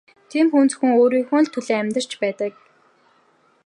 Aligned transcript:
Тийм 0.29 0.47
хүн 0.51 0.65
зөвхөн 0.69 0.91
өөрийнхөө 0.99 1.39
л 1.43 1.51
төлөө 1.53 1.75
амьдарч 1.81 2.11
явдаг. 2.29 2.53